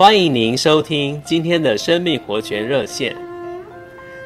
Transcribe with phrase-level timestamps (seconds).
[0.00, 3.14] 欢迎您收听今天的生命活泉热线。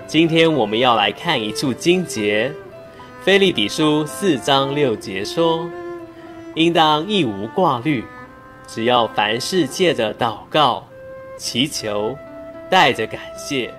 [0.06, 2.48] 今天我们要来看一处经节，
[3.24, 5.68] 《腓立比书》四章六节说
[6.54, 8.04] ：“应当一无挂虑，
[8.68, 10.86] 只要凡事借着祷告、
[11.36, 12.16] 祈求，
[12.70, 13.74] 带着感谢，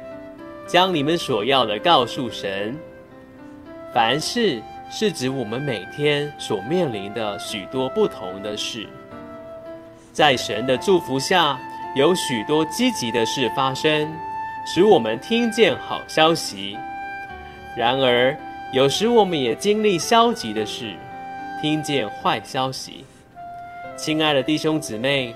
[0.68, 2.78] 将你们所要的告诉神。”
[3.96, 8.86] 凡事是指我们每天所面临的许多不同的事，
[10.12, 11.58] 在神的祝福下，
[11.96, 14.14] 有许多积极的事发生，
[14.66, 16.78] 使我们听见好消息；
[17.74, 18.38] 然而，
[18.74, 20.94] 有时我们也经历消极的事，
[21.62, 23.06] 听见坏消息。
[23.96, 25.34] 亲爱的弟兄姊妹，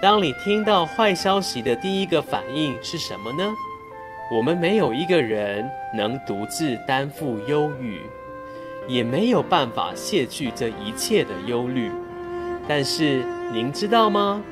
[0.00, 3.48] 当你听到坏消息的第一个反应是什么呢？
[4.28, 8.00] 我们没有一个人能独自担负忧郁，
[8.88, 11.92] 也没有办法卸去这一切的忧虑。
[12.66, 14.42] 但是，您知道吗？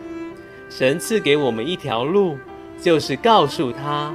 [0.70, 2.38] 神赐给我们一条路，
[2.80, 4.14] 就是告诉他，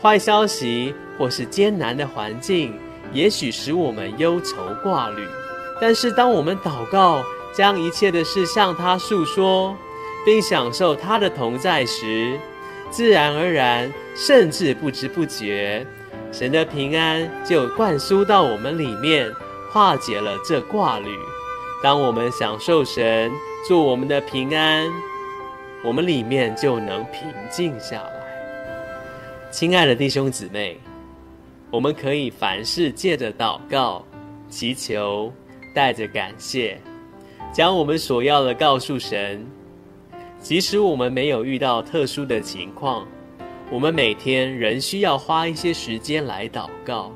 [0.00, 2.78] 坏消息或是艰难的环境，
[3.14, 5.26] 也许使我们忧愁挂虑。
[5.80, 7.24] 但是，当我们祷告，
[7.56, 9.74] 将一切的事向他诉说，
[10.24, 12.38] 并享受他的同在时，
[12.90, 15.86] 自然而然，甚至不知不觉，
[16.30, 19.34] 神的平安就灌输到我们里面，
[19.72, 21.08] 化解了这挂虑。
[21.82, 23.32] 当我们享受神
[23.66, 24.86] 做我们的平安。
[25.82, 29.50] 我们里面就能平静下来。
[29.50, 30.78] 亲爱的弟兄姊妹，
[31.70, 34.04] 我们可以凡事借着祷告、
[34.48, 35.32] 祈求，
[35.74, 36.78] 带着感谢，
[37.52, 39.44] 将我们所要的告诉神。
[40.38, 43.06] 即使我们没有遇到特殊的情况，
[43.70, 47.12] 我们每天仍需要花一些时间来祷告，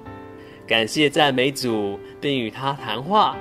[0.66, 3.36] 感谢赞美主，并与他谈话。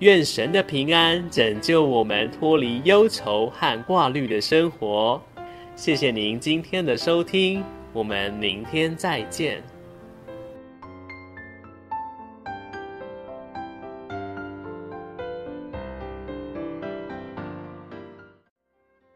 [0.00, 5.20] 愿神的平安拯救我们脱离忧愁和挂虑的生活。
[5.74, 9.60] 谢谢您今天的收听，我们明天再见。